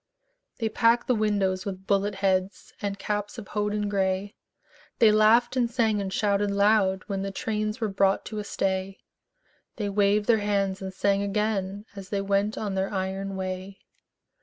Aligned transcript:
They 0.57 0.67
packed 0.67 1.05
the 1.05 1.13
windows 1.13 1.63
with 1.63 1.85
bullet 1.85 2.15
heads 2.15 2.73
And 2.81 2.97
caps 2.97 3.37
of 3.37 3.49
hodden 3.49 3.87
gray; 3.87 4.33
They 4.97 5.11
laughed 5.11 5.55
and 5.55 5.69
sang 5.69 6.01
and 6.01 6.11
shouted 6.11 6.49
loud 6.49 7.03
When 7.05 7.21
the 7.21 7.29
trains 7.29 7.79
were 7.79 7.87
brought 7.87 8.25
to 8.25 8.39
a 8.39 8.43
stay; 8.43 8.97
They 9.75 9.89
waved 9.89 10.25
their 10.25 10.39
hands 10.39 10.81
and 10.81 10.91
sang 10.91 11.21
again 11.21 11.85
As 11.95 12.09
they 12.09 12.19
went 12.21 12.57
on 12.57 12.73
their 12.73 12.91
iron 12.91 13.35
way. 13.35 13.77